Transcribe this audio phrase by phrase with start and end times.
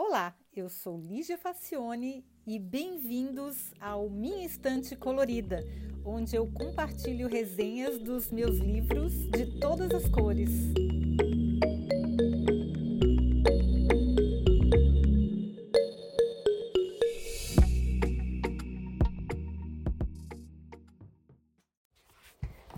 [0.00, 5.58] Olá, eu sou Lígia Facione e bem-vindos ao Minha Estante Colorida,
[6.04, 10.50] onde eu compartilho resenhas dos meus livros de todas as cores.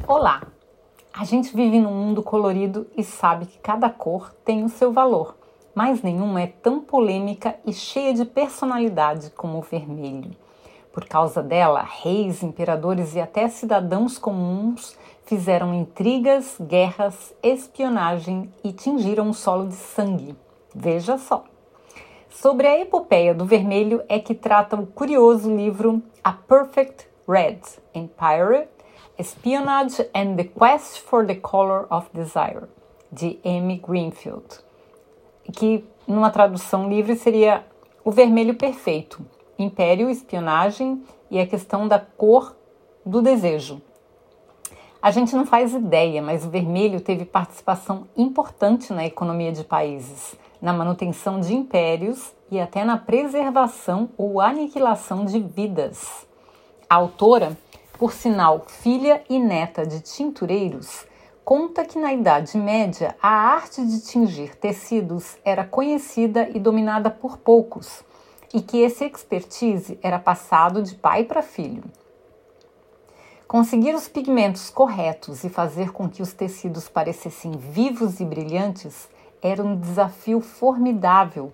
[0.09, 0.50] Olá!
[1.12, 5.37] A gente vive num mundo colorido e sabe que cada cor tem o seu valor,
[5.75, 10.31] mas nenhuma é tão polêmica e cheia de personalidade como o vermelho.
[10.93, 19.31] Por causa dela, reis, imperadores e até cidadãos comuns fizeram intrigas, guerras, espionagem e tingiram
[19.31, 20.35] o solo de sangue.
[20.75, 21.45] Veja só.
[22.29, 27.61] Sobre a epopeia do vermelho é que trata o curioso livro A Perfect Red
[27.95, 28.68] Empire
[29.21, 32.69] Espionage and the Quest for the Color of Desire,
[33.12, 34.64] de Amy Greenfield,
[35.50, 37.64] que numa tradução livre seria
[38.05, 39.25] O Vermelho Perfeito,
[39.59, 42.56] Império, Espionagem e a questão da cor
[43.05, 43.81] do desejo.
[45.03, 50.34] A gente não faz ideia, mas o vermelho teve participação importante na economia de países,
[50.61, 56.27] na manutenção de impérios e até na preservação ou aniquilação de vidas.
[56.89, 57.56] A autora
[58.01, 61.05] por sinal filha e neta de tintureiros,
[61.45, 67.39] conta que na Idade Média a arte de tingir tecidos era conhecida e dominada por
[67.39, 68.05] poucos,
[68.53, 71.85] e que esse expertise era passado de pai para filho.
[73.47, 79.09] Conseguir os pigmentos corretos e fazer com que os tecidos parecessem vivos e brilhantes
[79.43, 81.53] era um desafio formidável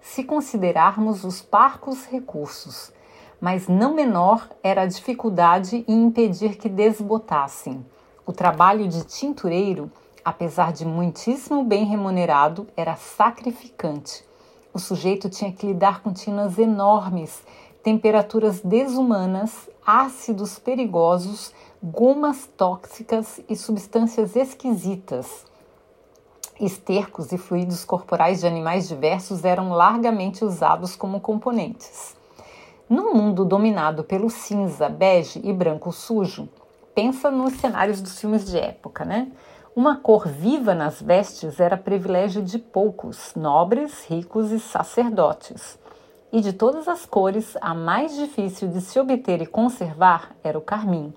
[0.00, 2.92] se considerarmos os parcos recursos
[3.40, 7.84] mas não menor era a dificuldade em impedir que desbotassem.
[8.26, 9.88] O trabalho de tintureiro,
[10.24, 14.24] apesar de muitíssimo bem remunerado, era sacrificante.
[14.74, 17.44] O sujeito tinha que lidar com tinas enormes,
[17.84, 25.44] temperaturas desumanas, ácidos perigosos, gomas tóxicas e substâncias esquisitas.
[26.60, 32.16] Estercos e fluidos corporais de animais diversos eram largamente usados como componentes.
[32.88, 36.48] Num mundo dominado pelo cinza, bege e branco sujo,
[36.96, 39.28] pensa nos cenários dos filmes de época, né?
[39.76, 45.78] Uma cor viva nas vestes era privilégio de poucos, nobres, ricos e sacerdotes.
[46.32, 50.62] E de todas as cores, a mais difícil de se obter e conservar era o
[50.62, 51.12] carmim.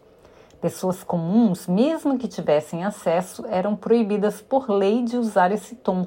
[0.59, 6.05] Pessoas comuns, mesmo que tivessem acesso, eram proibidas por lei de usar esse tom,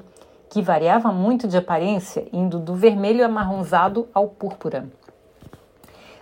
[0.51, 4.87] que variava muito de aparência, indo do vermelho amarronzado ao púrpura.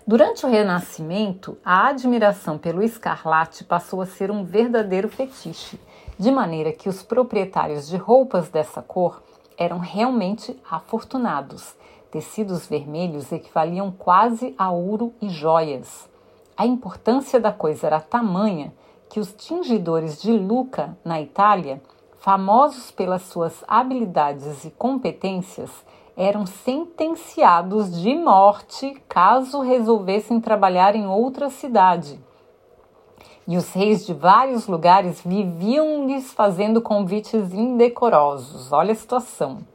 [0.06, 5.80] Durante o Renascimento, a admiração pelo escarlate passou a ser um verdadeiro fetiche,
[6.18, 9.22] de maneira que os proprietários de roupas dessa cor
[9.56, 11.76] eram realmente afortunados.
[12.10, 16.10] Tecidos vermelhos equivaliam quase a ouro e joias.
[16.58, 18.74] A importância da coisa era tamanha
[19.08, 21.80] que os tingidores de Lucca, na Itália,
[22.18, 25.70] famosos pelas suas habilidades e competências,
[26.22, 32.20] eram sentenciados de morte caso resolvessem trabalhar em outra cidade.
[33.48, 38.72] E os reis de vários lugares viviam lhes fazendo convites indecorosos.
[38.72, 39.66] Olha a situação.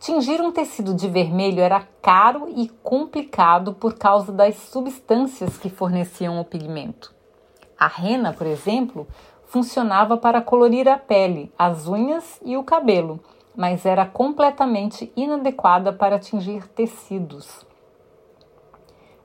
[0.00, 6.40] Tingir um tecido de vermelho era caro e complicado por causa das substâncias que forneciam
[6.40, 7.14] o pigmento.
[7.78, 9.06] A rena, por exemplo,
[9.44, 13.20] funcionava para colorir a pele, as unhas e o cabelo
[13.56, 17.64] mas era completamente inadequada para atingir tecidos.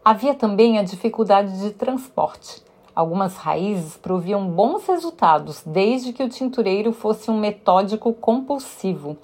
[0.03, 2.63] Havia também a dificuldade de transporte.
[2.95, 9.17] Algumas raízes proviam bons resultados desde que o tintureiro fosse um metódico compulsivo.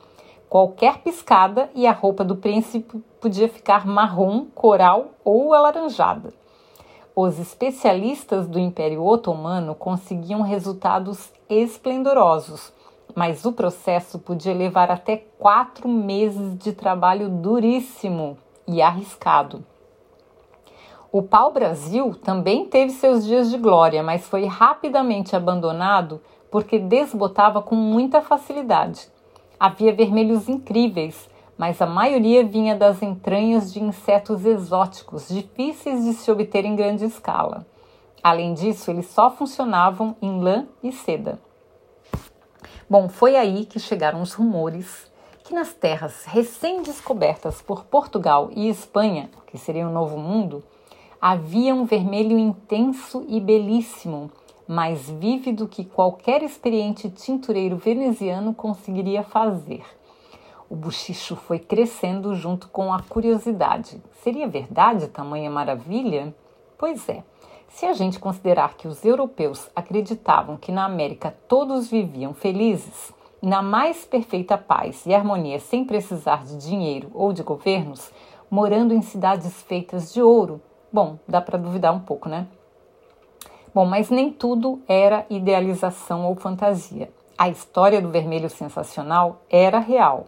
[0.49, 6.33] Qualquer piscada e a roupa do príncipe podia ficar marrom, coral ou alaranjada.
[7.13, 12.71] Os especialistas do Império Otomano conseguiam resultados esplendorosos,
[13.17, 18.37] mas o processo podia levar até quatro meses de trabalho duríssimo
[18.67, 19.65] e arriscado.
[21.11, 26.21] O pau-brasil também teve seus dias de glória, mas foi rapidamente abandonado
[26.51, 29.09] porque desbotava com muita facilidade.
[29.59, 31.27] Havia vermelhos incríveis,
[31.57, 37.05] mas a maioria vinha das entranhas de insetos exóticos, difíceis de se obter em grande
[37.05, 37.65] escala.
[38.21, 41.46] Além disso, eles só funcionavam em lã e seda.
[42.89, 45.11] Bom, foi aí que chegaram os rumores
[45.43, 50.61] que nas terras recém-descobertas por Portugal e Espanha, que seria o Novo Mundo,
[51.21, 54.29] havia um vermelho intenso e belíssimo,
[54.67, 59.83] mais vívido que qualquer experiente tintureiro veneziano conseguiria fazer.
[60.69, 64.01] O bochicho foi crescendo junto com a curiosidade.
[64.21, 66.35] Seria verdade tamanha maravilha?
[66.77, 67.23] Pois é.
[67.69, 73.61] Se a gente considerar que os europeus acreditavam que na América todos viviam felizes, na
[73.61, 78.11] mais perfeita paz e harmonia, sem precisar de dinheiro ou de governos,
[78.49, 80.61] morando em cidades feitas de ouro,
[80.91, 82.47] bom, dá para duvidar um pouco, né?
[83.73, 87.11] Bom, mas nem tudo era idealização ou fantasia.
[87.37, 90.25] A história do vermelho sensacional era real.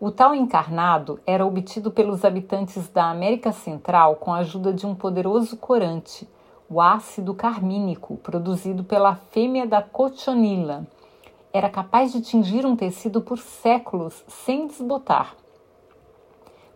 [0.00, 4.94] O tal encarnado era obtido pelos habitantes da América Central com a ajuda de um
[4.94, 6.28] poderoso corante,
[6.68, 10.86] o ácido carmínico, produzido pela fêmea da cochonila.
[11.52, 15.34] Era capaz de tingir um tecido por séculos sem desbotar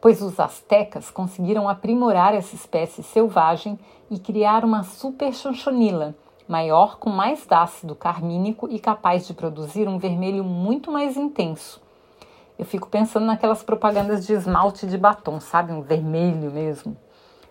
[0.02, 3.78] pois os astecas conseguiram aprimorar essa espécie selvagem
[4.10, 6.16] e criar uma super chonchonila,
[6.48, 11.80] maior com mais ácido carmínico e capaz de produzir um vermelho muito mais intenso.
[12.58, 15.72] Eu fico pensando naquelas propagandas de esmalte de batom, sabe?
[15.72, 16.96] Um vermelho mesmo.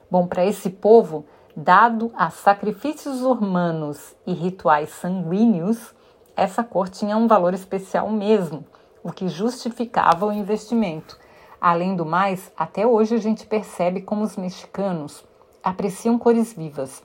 [0.09, 5.93] Bom, para esse povo, dado a sacrifícios humanos e rituais sanguíneos,
[6.35, 8.65] essa cor tinha um valor especial mesmo,
[9.03, 11.19] o que justificava o investimento.
[11.59, 15.23] Além do mais, até hoje a gente percebe como os mexicanos
[15.63, 17.03] apreciam cores vivas.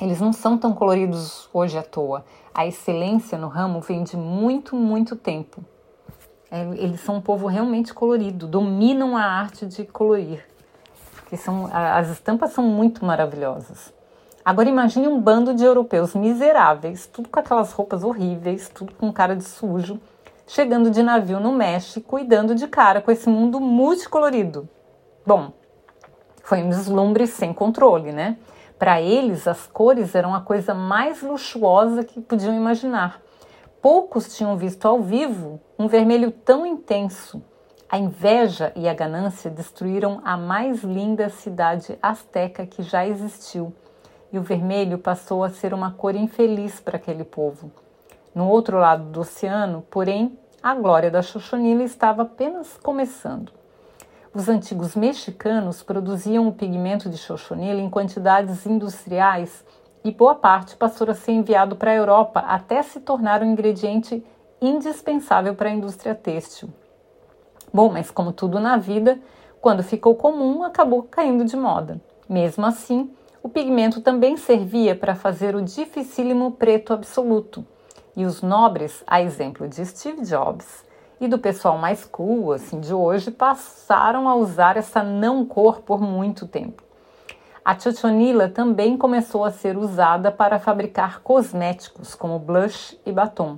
[0.00, 2.24] Eles não são tão coloridos hoje à toa.
[2.52, 5.64] A excelência no ramo vem de muito, muito tempo.
[6.50, 10.44] É, eles são um povo realmente colorido, dominam a arte de colorir.
[11.32, 13.90] Que são, as estampas são muito maravilhosas.
[14.44, 19.34] Agora imagine um bando de europeus miseráveis, tudo com aquelas roupas horríveis, tudo com cara
[19.34, 19.98] de sujo,
[20.46, 24.68] chegando de navio no México e dando de cara com esse mundo multicolorido.
[25.24, 25.54] Bom,
[26.42, 28.36] foi um deslumbre sem controle, né?
[28.78, 33.22] Para eles, as cores eram a coisa mais luxuosa que podiam imaginar.
[33.80, 37.42] Poucos tinham visto ao vivo um vermelho tão intenso.
[37.92, 43.70] A inveja e a ganância destruíram a mais linda cidade asteca que já existiu,
[44.32, 47.70] e o vermelho passou a ser uma cor infeliz para aquele povo.
[48.34, 53.52] No outro lado do oceano, porém, a glória da Xoxonila estava apenas começando.
[54.32, 59.62] Os antigos mexicanos produziam o pigmento de Xoxonila em quantidades industriais
[60.02, 64.24] e boa parte passou a ser enviado para a Europa até se tornar um ingrediente
[64.62, 66.72] indispensável para a indústria têxtil.
[67.72, 69.18] Bom, mas como tudo na vida,
[69.60, 72.00] quando ficou comum, acabou caindo de moda.
[72.28, 73.10] Mesmo assim,
[73.42, 77.64] o pigmento também servia para fazer o dificílimo preto absoluto,
[78.16, 80.84] e os nobres, a exemplo de Steve Jobs
[81.20, 86.00] e do pessoal mais cool assim de hoje, passaram a usar essa não cor por
[86.00, 86.82] muito tempo.
[87.64, 93.56] A chochonila também começou a ser usada para fabricar cosméticos como blush e batom,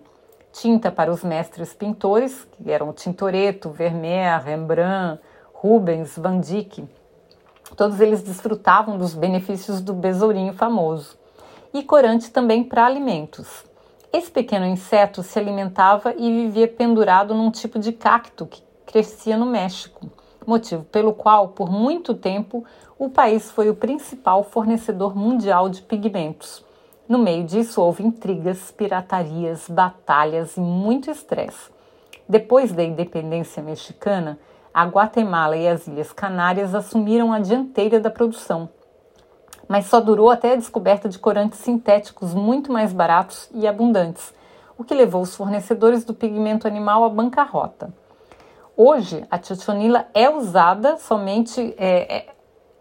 [0.54, 5.20] tinta para os mestres pintores, que eram Tintoretto, Vermeer, Rembrandt,
[5.52, 6.86] Rubens, Van Dyck.
[7.76, 11.18] Todos eles desfrutavam dos benefícios do besourinho famoso.
[11.72, 13.64] E corante também para alimentos.
[14.12, 19.46] Esse pequeno inseto se alimentava e vivia pendurado num tipo de cacto que crescia no
[19.46, 20.08] México,
[20.46, 22.64] motivo pelo qual, por muito tempo,
[22.96, 26.64] o país foi o principal fornecedor mundial de pigmentos.
[27.08, 31.70] No meio disso, houve intrigas, piratarias, batalhas e muito estresse.
[32.28, 34.38] Depois da independência mexicana,
[34.72, 38.68] a Guatemala e as Ilhas Canárias assumiram a dianteira da produção
[39.68, 44.32] mas só durou até a descoberta de corantes sintéticos muito mais baratos e abundantes,
[44.76, 47.92] o que levou os fornecedores do pigmento animal à bancarrota.
[48.76, 52.26] Hoje, a tiotionila é usada somente é,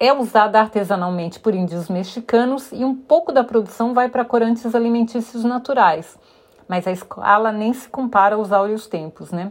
[0.03, 5.45] é, usada artesanalmente por índios mexicanos e um pouco da produção vai para corantes alimentícios
[5.45, 6.19] naturais,
[6.67, 9.49] mas a escala nem se compara aos áureos tempos, né?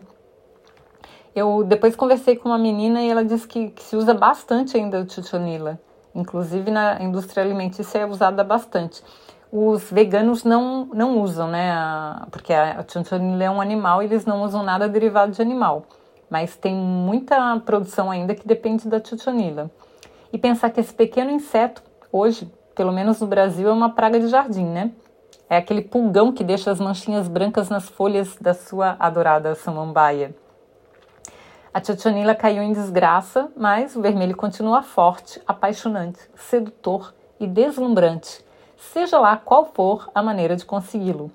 [1.35, 5.01] Eu depois conversei com uma menina e ela disse que, que se usa bastante ainda
[5.01, 5.81] o tiotionila.
[6.15, 9.03] Inclusive na indústria alimentícia é usada bastante.
[9.51, 11.73] Os veganos não, não usam, né?
[11.73, 15.87] A, porque a chanchonila é um animal e eles não usam nada derivado de animal.
[16.29, 19.71] Mas tem muita produção ainda que depende da chuchonila.
[20.33, 24.29] E pensar que esse pequeno inseto, hoje, pelo menos no Brasil, é uma praga de
[24.29, 24.91] jardim, né?
[25.49, 30.35] É aquele pulgão que deixa as manchinhas brancas nas folhas da sua adorada samambaia.
[31.75, 38.45] A Tchotchonila caiu em desgraça, mas o vermelho continua forte, apaixonante, sedutor e deslumbrante,
[38.77, 41.31] seja lá qual for a maneira de consegui-lo.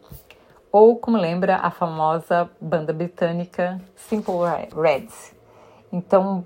[0.71, 4.35] Ou, como lembra a famosa banda britânica Simple
[4.75, 5.35] Reds.
[5.91, 6.43] Então,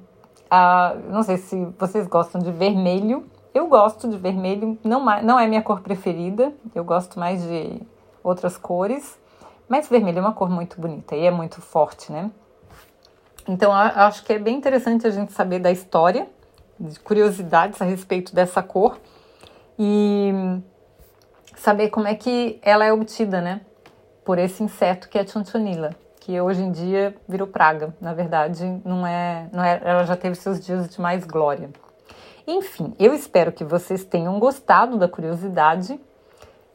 [1.10, 3.26] não sei se vocês gostam de vermelho.
[3.54, 7.82] Eu gosto de vermelho, não, não é minha cor preferida, eu gosto mais de
[8.24, 9.20] outras cores,
[9.68, 12.32] mas vermelho é uma cor muito bonita e é muito forte, né?
[13.48, 16.30] Então, acho que é bem interessante a gente saber da história,
[16.80, 18.98] de curiosidades a respeito dessa cor
[19.78, 20.32] e
[21.56, 23.62] saber como é que ela é obtida, né?
[24.24, 27.94] Por esse inseto que é a chonchonila, que hoje em dia virou praga.
[28.00, 31.70] Na verdade, não é, não é, ela já teve seus dias de mais glória.
[32.48, 36.00] Enfim, eu espero que vocês tenham gostado da curiosidade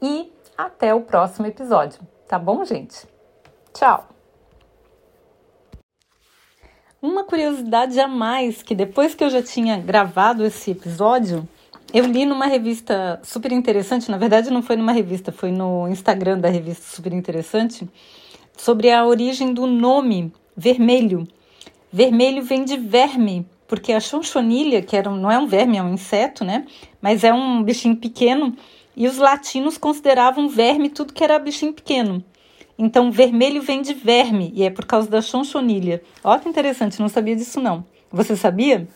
[0.01, 1.99] e até o próximo episódio.
[2.27, 3.07] Tá bom, gente?
[3.73, 4.09] Tchau!
[7.01, 11.47] Uma curiosidade a mais que depois que eu já tinha gravado esse episódio,
[11.93, 16.39] eu li numa revista super interessante, na verdade não foi numa revista, foi no Instagram
[16.39, 17.87] da revista super interessante,
[18.57, 21.27] sobre a origem do nome vermelho.
[21.91, 25.93] Vermelho vem de verme, porque a chonchonilha, que era, não é um verme, é um
[25.93, 26.65] inseto, né?
[27.01, 28.55] Mas é um bichinho pequeno,
[28.95, 32.23] e os latinos consideravam verme tudo que era bichinho pequeno.
[32.77, 36.01] Então, vermelho vem de verme, e é por causa da chonchonilha.
[36.23, 37.85] Olha que interessante, não sabia disso não.
[38.11, 38.87] Você sabia?